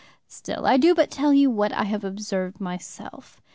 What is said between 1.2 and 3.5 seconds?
you what I have observed myself.